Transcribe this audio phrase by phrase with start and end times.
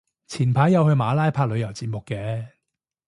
[0.27, 2.53] 前排有去馬拉拍旅遊節目嘅